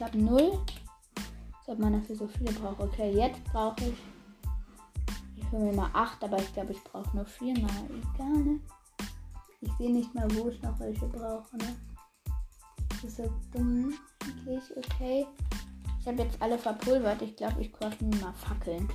Ich 0.00 0.06
habe 0.06 0.16
null. 0.16 0.58
Als 1.58 1.68
ob 1.68 1.78
man 1.78 1.92
dafür 1.92 2.16
so 2.16 2.26
viele 2.26 2.52
braucht. 2.52 2.80
Okay, 2.80 3.12
jetzt 3.12 3.44
brauche 3.44 3.84
ich. 3.84 3.98
Ich 5.36 5.52
will 5.52 5.60
mir 5.60 5.74
mal 5.74 5.90
acht, 5.92 6.24
aber 6.24 6.38
ich 6.38 6.50
glaube, 6.54 6.72
ich 6.72 6.82
brauche 6.82 7.14
nur 7.14 7.26
vier. 7.26 7.52
Na, 7.52 7.68
egal, 8.14 8.38
ne? 8.38 8.60
Ich 9.60 9.70
sehe 9.74 9.92
nicht 9.92 10.14
mal, 10.14 10.26
wo 10.36 10.48
ich 10.48 10.62
noch 10.62 10.80
welche 10.80 11.06
brauche, 11.06 11.54
ne? 11.58 11.76
Das 12.88 13.04
ist 13.04 13.16
so 13.18 13.30
dumm. 13.52 13.92
Okay, 14.22 14.58
okay. 14.74 15.26
Ich 16.00 16.06
habe 16.08 16.22
jetzt 16.22 16.40
alle 16.40 16.58
verpulvert. 16.58 17.20
Ich 17.20 17.36
glaube, 17.36 17.60
ich 17.60 17.70
crafte 17.70 18.02
mir 18.06 18.16
mal 18.16 18.32
Fackeln. 18.32 18.88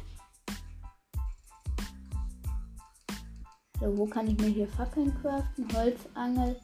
So, 3.79 3.95
wo 3.95 4.07
kann 4.07 4.25
ich 4.25 4.39
mir 4.39 4.47
hier 4.47 4.67
Fackeln 4.69 5.15
craften? 5.21 5.67
Holzangel, 5.71 6.59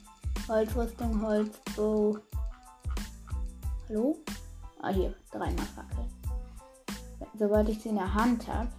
Holzrüstung, 0.48 1.22
Holzbow. 1.22 2.18
Hallo? 3.92 4.16
Ah, 4.82 4.88
hier, 4.88 5.14
dreimal 5.32 5.66
Fackel. 5.66 6.08
Sobald 7.38 7.68
ich 7.68 7.82
sie 7.82 7.90
in 7.90 7.96
der 7.96 8.14
Hand 8.14 8.48
habe, 8.48 8.72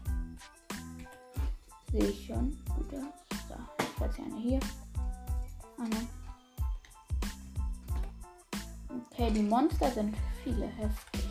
sehe 1.90 2.07
ich 2.07 2.26
schon. 2.26 2.59
Gut, 2.75 2.90
so, 2.90 3.54
ich 3.78 3.97
platziere 3.97 4.28
eine 4.28 4.40
hier. 4.40 4.61
Eine. 5.76 6.09
Okay, 8.88 9.31
die 9.33 9.42
Monster 9.42 9.90
sind 9.90 10.16
viele, 10.42 10.66
heftig. 10.66 11.28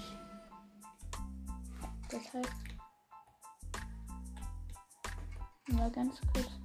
Das 2.11 2.33
heißt, 2.33 2.51
mal 5.69 5.89
ganz 5.89 6.21
kurz. 6.31 6.60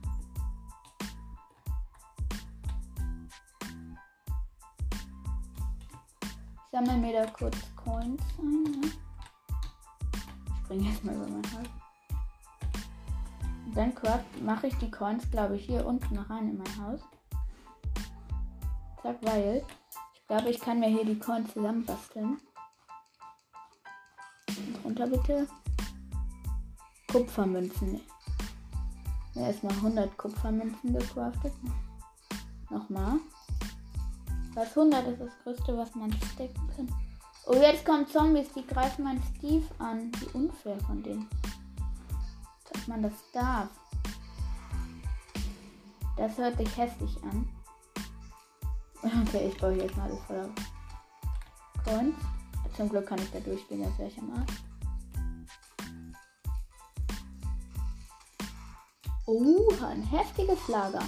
Sammle 6.77 6.99
mir 6.99 7.13
da 7.23 7.27
kurz 7.31 7.57
Coins 7.75 8.21
ein. 8.39 8.63
Ne? 8.65 8.93
Ich 10.47 10.65
springe 10.65 10.89
erstmal 10.89 11.15
über 11.15 11.27
mein 11.27 11.53
Haus. 11.53 11.69
Dann 13.75 13.95
mache 14.45 14.67
ich 14.67 14.77
die 14.77 14.91
Coins, 14.91 15.31
glaube 15.31 15.57
ich, 15.57 15.65
hier 15.65 15.87
unten 15.87 16.19
rein 16.19 16.51
in 16.51 16.59
mein 16.59 16.87
Haus. 16.87 17.01
Zack, 19.03 19.17
weil 19.23 19.65
ich 20.15 20.27
glaube, 20.27 20.51
ich 20.51 20.61
kann 20.61 20.81
mir 20.81 20.89
hier 20.89 21.07
die 21.07 21.19
Coins 21.19 21.51
zusammenbasteln. 21.55 22.39
Und 24.49 24.85
runter 24.85 25.07
bitte. 25.07 25.49
Kupfermünzen. 27.11 28.03
Erstmal 29.35 29.73
100 29.77 30.19
Kupfermünzen 30.19 30.93
gecraftet. 30.93 31.55
Nochmal. 32.69 33.19
Was 34.57 34.71
100 34.71 35.07
ist 35.09 35.21
das 35.21 35.39
größte, 35.45 35.77
was 35.77 35.95
man 35.95 36.11
stecken 36.33 36.71
kann. 36.75 36.89
Oh, 37.45 37.53
jetzt 37.53 37.85
kommen 37.85 38.09
Zombies, 38.09 38.51
die 38.55 38.67
greifen 38.67 39.05
meinen 39.05 39.23
Steve 39.37 39.67
an. 39.79 40.11
Wie 40.19 40.29
unfair 40.33 40.81
von 40.81 41.03
denen. 41.03 41.29
Dass 42.73 42.89
man 42.89 43.03
das 43.03 43.13
darf. 43.35 43.69
Das 46.17 46.39
hört 46.39 46.57
sich 46.57 46.75
hässlich 46.77 47.23
an. 47.23 47.49
Okay, 49.29 49.51
ich 49.53 49.61
baue 49.61 49.75
jetzt 49.75 49.95
mal 49.97 50.05
alles 50.05 50.21
voller 50.23 50.49
Coins. 51.85 52.17
Zum 52.77 52.89
Glück 52.89 53.07
kann 53.07 53.19
ich 53.19 53.31
da 53.31 53.39
durchgehen, 53.41 53.83
das 53.83 53.97
wäre 53.99 54.09
ich 54.09 54.19
am 54.19 54.33
Arsch. 54.33 54.63
Oh, 59.27 59.71
ein 59.85 60.03
heftiges 60.03 60.67
Lager. 60.67 61.03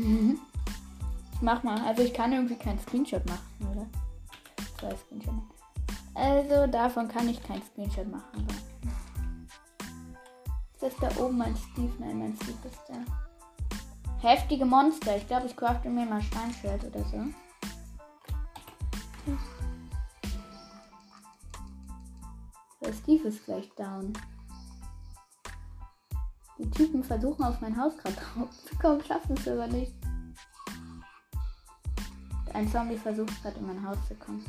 mach 1.40 1.62
mal. 1.62 1.80
Also 1.86 2.02
ich 2.02 2.12
kann 2.12 2.32
irgendwie 2.32 2.56
keinen 2.56 2.78
Screenshot 2.80 3.24
machen, 3.26 3.68
oder? 3.72 3.86
Zwei 4.78 4.96
Screenshot 4.96 5.34
machen. 5.34 5.50
Also 6.14 6.66
davon 6.66 7.08
kann 7.08 7.28
ich 7.28 7.42
keinen 7.42 7.62
Screenshot 7.62 8.10
machen. 8.10 8.46
Ist 10.72 10.82
das 10.82 10.96
da 10.96 11.22
oben 11.22 11.38
mein 11.38 11.56
Steve? 11.56 11.92
Nein, 11.98 12.18
mein 12.18 12.36
Steve 12.36 12.68
ist 12.68 12.80
da. 12.88 14.28
Heftige 14.28 14.64
Monster. 14.64 15.16
Ich 15.16 15.26
glaube, 15.26 15.46
ich 15.46 15.56
crafte 15.56 15.88
mir 15.88 16.06
mal 16.06 16.22
Steinschwert 16.22 16.84
oder 16.84 17.04
so. 17.04 17.24
Der 22.82 22.92
Steve 22.92 23.28
ist 23.28 23.44
gleich 23.44 23.70
down. 23.76 24.12
Die 26.60 26.70
Typen 26.72 27.02
versuchen 27.02 27.42
auf 27.42 27.58
mein 27.62 27.74
Haus 27.74 27.96
gerade 27.96 28.16
draufzukommen, 28.16 29.02
schaffen 29.02 29.34
es 29.34 29.48
aber 29.48 29.66
nicht. 29.66 29.94
Ein 32.52 32.70
Zombie 32.70 32.98
versucht 32.98 33.42
gerade 33.42 33.58
in 33.58 33.66
mein 33.66 33.88
Haus 33.88 33.96
zu 34.06 34.14
kommen. 34.16 34.44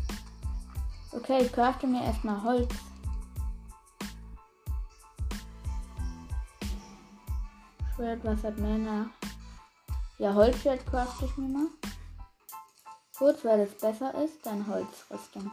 Okay, 1.13 1.43
ich 1.45 1.53
crafte 1.53 1.87
mir 1.87 2.03
erstmal 2.03 2.43
Holz. 2.43 2.73
Schwert, 7.95 8.25
was 8.25 8.43
hat 8.43 8.57
Männer? 8.57 9.09
Ja, 10.17 10.33
Holzschwert 10.33 10.85
crafte 10.85 11.25
ich 11.25 11.37
mir 11.37 11.47
mal. 11.47 11.67
Kurz, 13.17 13.45
weil 13.45 13.61
es 13.61 13.77
besser 13.77 14.13
ist, 14.21 14.45
dann 14.45 14.67
Holzrüstung. 14.67 15.49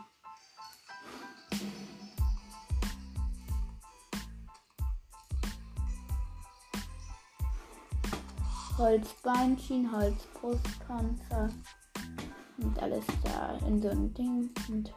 Holzbeinchen, 8.79 9.91
Holzbrustpanzer 9.91 11.49
und 12.59 12.79
alles 12.81 13.05
da 13.25 13.59
in 13.67 13.83
so 13.83 13.89
ein 13.89 14.15
Ding 14.15 14.51
und 14.69 14.95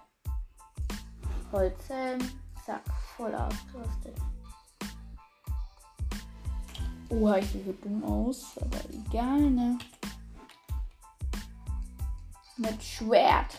Holzhelm, 1.52 2.20
zack, 2.64 2.84
voll 3.18 3.34
ausgerüstet. 3.34 4.16
Oha, 7.10 7.38
ich 7.38 7.48
sehe 7.52 7.74
dumm 7.82 8.04
aus, 8.04 8.58
aber 8.62 8.80
egal, 8.94 9.50
ne? 9.50 9.78
Mit 12.58 12.82
Schwert. 12.84 13.58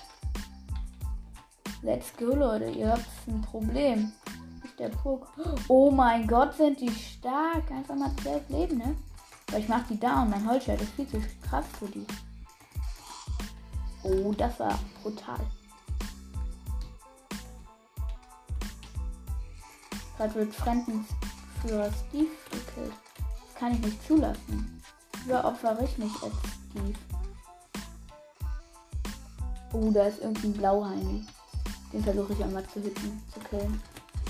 Let's 1.83 2.17
go, 2.17 2.27
Leute. 2.27 2.71
Ihr 2.71 2.93
habt 2.93 3.09
ein 3.27 3.43
Problem. 3.43 4.13
Ist 4.65 4.79
der 4.79 4.89
Pok. 4.89 5.27
Oh 5.69 5.91
mein 5.91 6.29
Gott, 6.29 6.55
sind 6.55 6.81
die 6.81 6.91
stark. 6.91 7.69
Einfach 7.73 7.97
mal 7.97 8.15
zwölf 8.23 8.49
Leben, 8.49 8.79
ne? 8.79 8.97
Aber 9.53 9.61
ich 9.61 9.69
mach 9.69 9.87
die 9.87 10.01
down. 10.01 10.31
Mein 10.31 10.49
Holzschwert 10.49 10.81
ist 10.81 10.95
viel 10.95 11.07
zu 11.07 11.21
krass 11.47 11.67
für 11.79 11.87
die. 11.87 12.07
Oh, 14.03 14.33
das 14.33 14.59
war 14.59 14.79
brutal. 15.03 15.41
Gerade 20.17 20.35
wird 20.37 20.55
Fremdenführer 20.55 21.91
Steve 22.09 22.31
gekillt. 22.51 22.95
Das 23.19 23.61
kann 23.61 23.75
ich 23.75 23.81
nicht 23.81 24.07
zulassen. 24.07 24.83
Überopfere 25.27 25.85
ich 25.85 25.99
nicht 25.99 26.23
als 26.23 26.33
Steve. 26.71 26.99
Oh, 29.75 29.91
da 29.91 30.07
ist 30.07 30.21
irgendein 30.21 30.55
Blauheini. 30.55 31.27
Den 31.93 32.03
versuche 32.03 32.33
ich 32.33 32.43
einmal 32.43 32.67
zu 32.69 32.81
hitten, 32.81 33.23
zu 33.35 33.41
killen. 33.41 33.83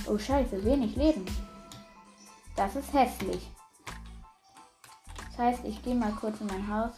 Oh 0.09 0.19
scheiße, 0.19 0.65
wenig 0.65 0.97
Leben. 0.97 1.25
Das 2.57 2.75
ist 2.75 2.93
hässlich. 2.93 3.49
Das 5.33 5.39
heißt, 5.39 5.65
ich 5.65 5.83
gehe 5.83 5.95
mal 5.95 6.13
kurz 6.13 6.39
in 6.43 6.47
mein 6.47 6.69
Haus. 6.69 6.93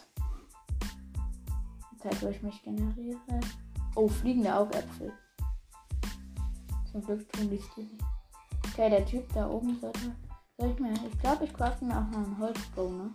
Zeit, 2.03 2.21
wo 2.21 2.29
ich 2.29 2.43
mich 2.43 2.61
generiere. 2.63 3.41
Oh, 3.95 4.09
fliegende 4.09 4.53
Augäpfel. 4.55 5.13
Zum 6.91 7.01
Glück 7.01 7.33
tun 7.33 7.49
die 7.49 7.63
Stevie. 7.63 7.97
Okay, 8.67 8.91
der 8.91 9.07
Typ 9.07 9.33
da 9.33 9.49
oben 9.49 9.79
sollte. 9.81 10.17
Soll 10.59 10.71
ich 10.71 10.81
mir. 10.81 10.93
Ich 10.93 11.19
glaube, 11.21 11.45
ich 11.45 11.55
crafte 11.55 11.85
mir 11.85 11.97
auch 11.97 12.11
noch 12.11 12.27
einen 12.27 12.39
Holzbow, 12.39 12.91
ne? 12.91 13.15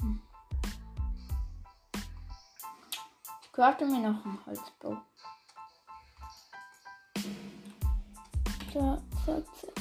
Hm. 0.00 0.20
Ich 3.42 3.52
crafte 3.52 3.86
mir 3.86 3.98
noch 4.08 4.24
einen 4.24 4.38
Holzbow. 4.46 4.96
So, 8.72 9.02
zack, 9.26 9.44
zack, 9.56 9.79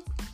zack. 0.00 0.32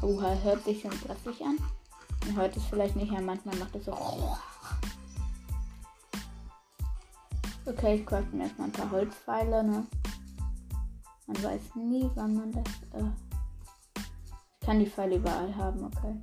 Oha, 0.00 0.34
hört 0.42 0.64
sich 0.64 0.80
schon 0.80 0.90
klassisch 0.90 1.42
an. 1.42 1.58
Und 2.26 2.36
heute 2.36 2.58
ist 2.58 2.66
vielleicht 2.66 2.96
nicht, 2.96 3.12
ja, 3.12 3.20
manchmal 3.20 3.56
macht 3.56 3.74
es 3.74 3.84
so. 3.84 3.92
Okay, 7.66 7.96
ich 7.96 8.06
kaufe 8.06 8.24
mir 8.32 8.44
erstmal 8.44 8.68
ein 8.68 8.72
paar 8.72 8.90
Holzpfeile, 8.90 9.64
ne? 9.64 9.86
Man 11.28 11.44
weiß 11.44 11.74
nie, 11.74 12.10
wann 12.14 12.34
man 12.34 12.52
das. 12.52 12.64
Äh 12.94 13.04
ich 14.60 14.66
kann 14.66 14.78
die 14.78 14.86
Pfeile 14.86 15.16
überall 15.16 15.54
haben, 15.54 15.84
okay. 15.84 16.16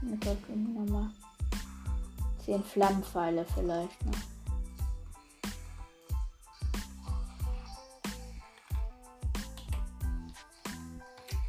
Mit 0.00 0.24
der 0.24 0.36
nochmal 0.56 1.10
10 2.44 2.64
Flammenpfeile 2.64 3.44
vielleicht, 3.54 4.04
ne? 4.04 4.12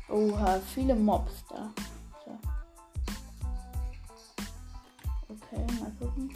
Oha, 0.10 0.60
viele 0.60 0.96
Mobs 0.96 1.44
da. 1.50 1.72
So. 2.26 2.40
Okay, 5.30 5.66
mal 5.80 5.92
gucken. 5.98 6.30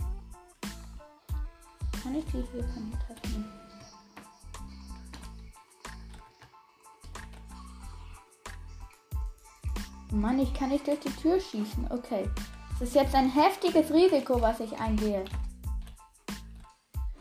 Kann 2.01 2.15
ich 2.15 2.25
die 2.25 2.43
hier 2.51 2.65
treffen? 3.05 3.46
Mann, 10.19 10.39
ich 10.39 10.53
kann 10.53 10.69
nicht 10.69 10.87
durch 10.87 10.99
die 10.99 11.11
Tür 11.11 11.39
schießen. 11.39 11.91
Okay. 11.91 12.29
Das 12.79 12.89
ist 12.89 12.95
jetzt 12.95 13.15
ein 13.15 13.29
heftiges 13.29 13.91
Risiko, 13.91 14.39
was 14.41 14.59
ich 14.59 14.77
eingehe. 14.77 15.25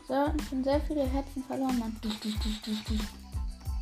So, 0.07 0.27
ich 0.37 0.49
bin 0.49 0.63
sehr 0.63 0.79
viele 0.81 1.03
Herzen 1.03 1.43
verloren, 1.43 1.79
Mann. 1.79 1.99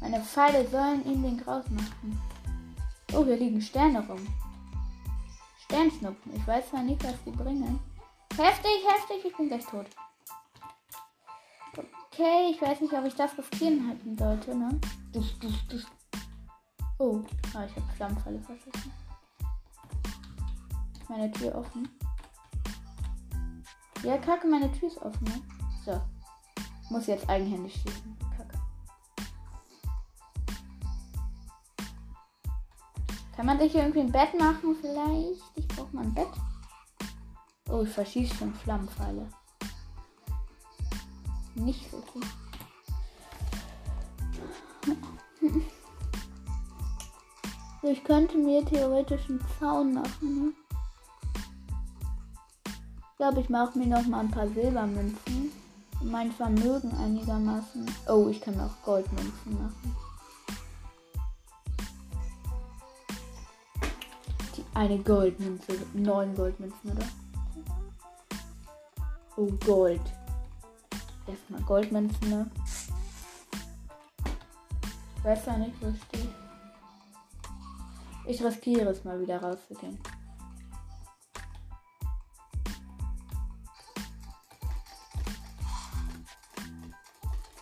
Meine 0.01 0.21
Pfeile 0.21 0.67
sollen 0.69 1.06
ihm 1.06 1.21
den 1.21 1.38
Graus 1.38 1.65
machen. 1.69 2.21
Oh, 3.13 3.23
hier 3.25 3.38
liegen 3.38 3.62
Sterne 3.62 4.06
rum. 4.08 4.25
Sternschnuppen. 5.65 6.36
Ich 6.36 6.47
weiß 6.47 6.69
zwar 6.69 6.84
nicht, 6.84 7.04
was 7.04 7.15
die 7.25 7.32
bringen. 7.32 7.80
Heftig, 8.38 8.86
heftig, 8.88 9.25
ich 9.25 9.36
bin 9.36 9.47
gleich 9.47 9.65
tot. 9.65 9.86
Okay, 12.12 12.51
ich 12.51 12.62
weiß 12.62 12.82
nicht, 12.82 12.93
ob 12.93 13.06
ich 13.06 13.15
das 13.15 13.38
riskieren 13.38 13.88
halten 13.88 14.17
sollte, 14.17 14.56
ne? 14.56 14.80
Oh, 16.97 17.21
ah, 17.54 17.65
ich 17.65 17.75
habe 17.75 17.91
Flammenfalle 17.97 18.39
verschossen. 18.39 19.04
Meine 21.09 21.31
Tür 21.31 21.55
offen. 21.55 21.89
Ja, 24.03 24.17
kacke, 24.17 24.47
meine 24.47 24.71
Tür 24.71 24.87
ist 24.87 25.01
offen, 25.01 25.23
ne? 25.23 25.41
So. 25.85 26.01
Muss 26.89 27.07
jetzt 27.07 27.27
eigenhändig 27.29 27.73
schießen. 27.73 28.17
Kann 33.35 33.45
man 33.47 33.59
sich 33.59 33.73
hier 33.73 33.81
irgendwie 33.81 33.99
ein 33.99 34.11
Bett 34.11 34.37
machen 34.39 34.75
vielleicht? 34.79 35.43
Ich 35.55 35.67
brauche 35.67 35.93
mal 35.93 36.03
ein 36.03 36.13
Bett. 36.13 36.27
Oh, 37.69 37.81
ich 37.81 37.89
verschieße 37.89 38.33
schon 38.35 38.53
Flammenpfeile. 38.53 39.27
Nicht 41.55 41.89
so 41.91 41.97
gut. 41.97 42.25
Ich 47.81 48.03
könnte 48.03 48.37
mir 48.37 48.65
theoretisch 48.65 49.29
einen 49.29 49.45
Zaun 49.59 49.93
machen. 49.93 50.45
Ne? 50.45 50.53
Ich 53.15 53.17
glaube, 53.17 53.39
ich 53.39 53.49
mache 53.49 53.80
mir 53.80 53.88
noch 53.88 54.06
mal 54.08 54.19
ein 54.19 54.30
paar 54.30 54.49
Silbermünzen. 54.49 55.49
Mein 56.01 56.34
Vermögen 56.34 56.91
einigermaßen. 56.97 57.89
Oh, 58.10 58.28
ich 58.28 58.41
kann 58.41 58.58
mir 58.58 58.65
auch 58.65 58.84
Goldmünzen 58.84 59.54
machen. 59.54 59.95
Eine 64.73 64.99
Goldmünze. 64.99 65.78
Neun 65.93 66.36
Goldmünzen, 66.36 66.91
oder? 66.91 67.06
Oh, 69.38 69.49
Gold. 69.65 70.01
Erstmal 71.25 71.62
Goldmünzen, 71.62 72.30
ne? 72.30 72.51
Ich 75.15 75.23
weiß 75.23 75.45
ja 75.45 75.58
nicht, 75.58 75.82
wo 75.82 75.88
es. 75.88 75.95
Ich 78.28 78.43
riskiere 78.43 78.89
es 78.89 79.06
mal 79.06 79.21
wieder 79.21 79.41
rauszugehen. 79.41 79.97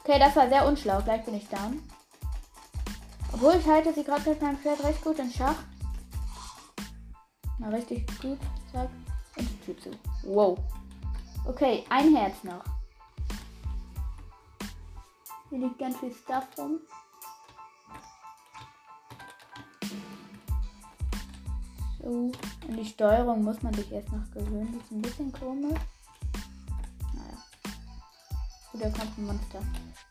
Okay, 0.05 0.19
das 0.19 0.35
war 0.35 0.49
sehr 0.49 0.67
unschlau. 0.67 1.01
Gleich 1.01 1.23
bin 1.23 1.35
ich 1.35 1.47
down. 1.47 1.81
Obwohl 3.31 3.55
ich 3.55 3.65
halte 3.65 3.93
sie 3.93 4.03
gerade 4.03 4.29
mit 4.29 4.41
meinem 4.41 4.57
Pferd 4.57 4.83
recht 4.83 5.01
gut 5.01 5.17
in 5.17 5.31
Schach. 5.31 5.55
Mal 7.57 7.73
richtig 7.73 8.05
gut. 8.19 8.37
Zack. 8.71 8.89
Und 9.37 9.49
die 9.49 9.59
Tür 9.61 9.77
zu. 9.79 9.91
Wow. 10.23 10.59
Okay, 11.45 11.85
ein 11.89 12.13
Herz 12.15 12.43
noch. 12.43 12.63
Hier 15.49 15.59
liegt 15.59 15.79
ganz 15.79 15.97
viel 15.97 16.13
Stuff 16.13 16.47
rum. 16.57 16.79
So. 22.01 22.07
Und 22.07 22.37
die 22.67 22.85
Steuerung 22.85 23.43
muss 23.43 23.61
man 23.61 23.73
sich 23.73 23.89
erst 23.89 24.11
noch 24.11 24.29
gewöhnen. 24.31 24.73
Die 24.73 24.79
ist 24.79 24.91
ein 24.91 25.01
bisschen 25.01 25.31
komisch. 25.31 25.79
Da 28.73 28.89
kommt 28.89 29.17
ein 29.17 29.25
Monster. 29.27 29.59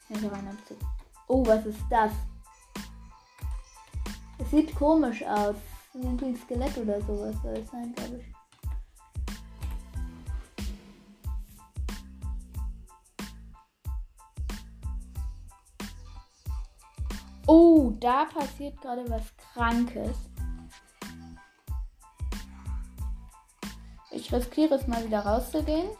Hier 0.07 0.33
rein 0.33 0.47
und 0.47 0.79
Oh, 1.27 1.45
was 1.45 1.67
ist 1.67 1.83
das? 1.91 2.13
Es 4.39 4.51
sieht 4.51 4.75
komisch 4.77 5.23
aus. 5.25 5.57
Irgendwie 5.95 6.27
ein 6.27 6.37
Skelett 6.37 6.77
oder 6.79 7.01
sowas 7.03 7.35
soll 7.43 7.57
es 7.57 7.71
sein, 7.71 7.93
glaube 7.95 8.19
ich. 8.19 8.33
Oh, 17.47 17.93
da 17.99 18.27
passiert 18.27 18.81
gerade 18.81 19.09
was 19.11 19.25
Krankes. 19.37 20.17
Ich 24.13 24.33
riskiere 24.33 24.77
es 24.77 24.87
mal 24.87 25.05
wieder 25.05 25.21
rauszugehen. 25.21 25.91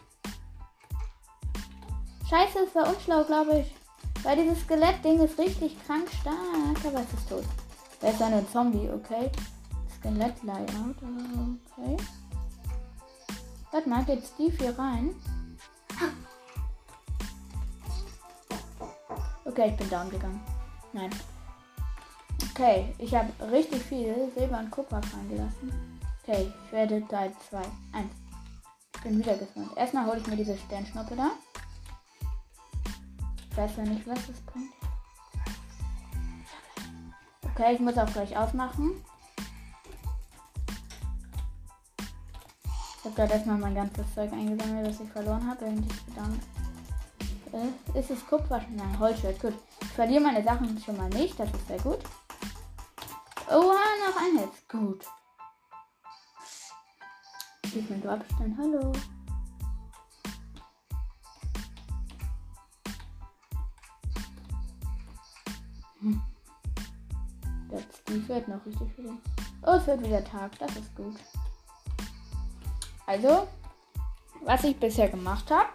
Scheiße, 2.33 2.65
es 2.67 2.73
war 2.73 2.89
unschlau, 2.89 3.23
glaube 3.25 3.59
ich. 3.59 3.75
Weil 4.23 4.37
dieses 4.37 4.63
Skelettding 4.63 5.19
ist 5.19 5.37
richtig 5.37 5.77
krank 5.85 6.09
stark. 6.19 6.83
Aber 6.83 7.01
es 7.01 7.13
ist 7.13 7.29
tot. 7.29 7.43
Er 8.01 8.11
ist 8.11 8.21
ein 8.23 8.47
Zombie, 8.51 8.89
okay. 8.89 9.29
Skelett-Layout, 9.99 10.95
okay. 11.77 11.97
Warte 13.71 13.87
mal, 13.87 14.03
geht 14.05 14.25
Steve 14.25 14.57
hier 14.57 14.79
rein? 14.79 15.13
Okay, 19.45 19.69
ich 19.69 19.77
bin 19.77 19.89
down 19.91 20.09
gegangen. 20.09 20.41
Nein. 20.91 21.11
Okay, 22.49 22.95
ich 22.97 23.13
habe 23.13 23.29
richtig 23.51 23.83
viel 23.83 24.31
Silber 24.35 24.57
und 24.57 24.71
Kupfer 24.71 25.01
reingelassen. 25.15 25.99
Okay, 26.23 26.51
ich 26.65 26.71
werde 26.71 27.07
Teil 27.07 27.31
2. 27.51 27.57
1. 27.57 27.67
Ich 28.95 29.01
bin 29.01 29.19
wieder 29.19 29.37
gespawnt. 29.37 29.77
Erstmal 29.77 30.07
hole 30.07 30.17
ich 30.17 30.25
mir 30.25 30.35
diese 30.35 30.57
Sternschnuppe 30.57 31.15
da. 31.15 31.29
Ich 33.53 33.57
weiß 33.59 33.77
ja 33.77 33.83
nicht, 33.83 34.07
was 34.07 34.17
das 34.25 34.41
bringt. 34.41 34.73
Okay, 37.43 37.75
ich 37.75 37.79
muss 37.79 37.95
auch 37.99 38.11
gleich 38.11 38.35
ausmachen. 38.35 38.93
Ich 42.97 43.05
habe 43.05 43.13
gerade 43.13 43.33
erstmal 43.33 43.59
mein 43.59 43.75
ganzes 43.75 44.11
Zeug 44.15 44.33
eingesammelt, 44.33 44.87
das 44.87 44.99
ich 44.99 45.09
verloren 45.11 45.47
habe. 45.47 45.65
Und 45.65 45.85
ich 45.85 46.01
bedanke. 46.01 46.39
Äh, 47.51 47.99
ist 47.99 48.09
es 48.09 48.25
Kupfer? 48.25 48.59
Nein, 48.71 48.97
Holzschwert. 48.97 49.39
Gut. 49.39 49.53
Ich 49.81 49.89
verliere 49.89 50.23
meine 50.23 50.43
Sachen 50.43 50.79
schon 50.79 50.97
mal 50.97 51.09
nicht. 51.09 51.39
Das 51.39 51.51
ist 51.51 51.67
sehr 51.67 51.79
gut. 51.79 51.99
Oha, 53.49 53.53
noch 53.53 54.19
ein 54.19 54.39
Herz. 54.39 54.67
Gut. 54.67 55.05
Ich 57.65 57.87
bin 57.87 58.09
Abstand. 58.09 58.57
Hallo. 58.57 58.91
Hm. 66.03 66.21
Der 67.71 67.81
Steve 68.01 68.43
noch 68.47 68.65
richtig 68.65 68.93
viel. 68.93 69.17
Oh, 69.65 69.71
es 69.71 69.87
wird 69.87 70.03
wieder 70.03 70.23
Tag. 70.23 70.51
Das 70.59 70.75
ist 70.75 70.93
gut. 70.95 71.15
Also, 73.07 73.47
was 74.41 74.63
ich 74.65 74.77
bisher 74.77 75.09
gemacht 75.09 75.49
habe. 75.49 75.69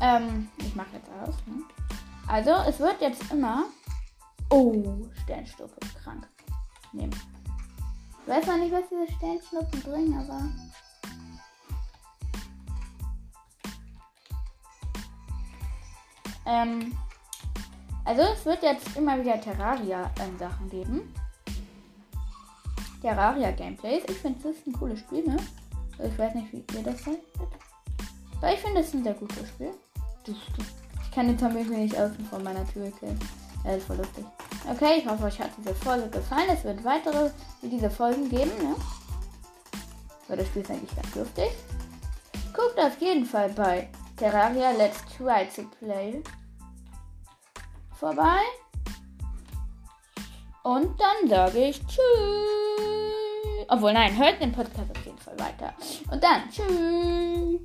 Ähm, 0.00 0.48
ich 0.58 0.74
mache 0.74 0.90
jetzt 0.92 1.08
aus. 1.22 1.34
Ne? 1.46 1.62
Also, 2.26 2.50
es 2.68 2.78
wird 2.78 3.00
jetzt 3.00 3.32
immer. 3.32 3.64
Oh, 4.50 5.06
Sternstufe. 5.22 5.76
Krank. 6.02 6.28
Nehmen. 6.92 7.18
Ich 8.22 8.28
weiß 8.28 8.46
noch 8.46 8.58
nicht, 8.58 8.72
was 8.72 8.84
diese 8.90 9.10
Sternschnuppen 9.16 9.80
bringen, 9.80 10.18
aber. 10.18 10.48
Ähm, 16.44 16.92
also 18.04 18.22
es 18.22 18.44
wird 18.44 18.62
jetzt 18.62 18.96
immer 18.96 19.18
wieder 19.20 19.40
Terraria-Sachen 19.40 20.70
geben. 20.70 21.14
Terraria-Gameplays. 23.00 24.04
Ich 24.08 24.16
finde, 24.18 24.40
das 24.42 24.56
ist 24.56 24.66
ein 24.66 24.72
cooles 24.72 25.00
Spiel, 25.00 25.26
ne? 25.26 25.36
Ich 25.98 26.18
weiß 26.18 26.34
nicht, 26.34 26.52
wie 26.52 26.64
ihr 26.76 26.82
das 26.82 27.04
seid. 27.04 27.18
Aber 28.38 28.52
ich 28.52 28.60
finde, 28.60 28.80
es 28.80 28.88
ist 28.88 28.94
ein 28.94 29.04
sehr 29.04 29.14
gutes 29.14 29.48
Spiel. 29.48 29.70
Ich 30.26 31.10
kann 31.12 31.26
den 31.26 31.38
Zombie 31.38 31.62
nicht 31.62 31.96
außen 31.96 32.24
von 32.26 32.42
meiner 32.42 32.66
Tür 32.68 32.90
killen. 32.90 33.18
Das 33.64 33.76
ist 33.76 33.86
voll 33.86 33.96
lustig. 33.96 34.24
Okay, 34.68 34.98
ich 34.98 35.06
hoffe, 35.06 35.24
euch 35.24 35.40
hat 35.40 35.50
diese 35.58 35.74
Folge 35.74 36.08
gefallen. 36.08 36.48
Es 36.52 36.64
wird 36.64 36.82
weitere 36.84 37.30
wie 37.60 37.68
diese 37.68 37.90
Folgen 37.90 38.28
geben, 38.28 38.50
ne? 38.58 38.74
Weil 40.26 40.38
das 40.38 40.46
Spiel 40.46 40.62
ist 40.62 40.70
eigentlich 40.70 40.96
ganz 40.96 41.14
lustig. 41.14 41.50
Guckt 42.52 42.78
auf 42.78 43.00
jeden 43.00 43.24
Fall 43.24 43.50
bei 43.50 43.88
Terraria 44.16 44.72
Let's 44.72 45.04
Try 45.16 45.46
to 45.54 45.62
Play 45.78 46.22
vorbei. 48.02 48.40
Und 50.64 51.00
dann 51.00 51.28
sage 51.28 51.68
ich 51.68 51.80
Tschüss. 51.86 52.00
Obwohl, 53.68 53.92
nein, 53.92 54.16
hört 54.18 54.40
den 54.40 54.50
Podcast 54.52 54.90
auf 54.90 55.06
jeden 55.06 55.18
Fall 55.18 55.38
weiter. 55.38 55.72
Und 56.10 56.22
dann 56.22 56.50
Tschüss. 56.50 57.60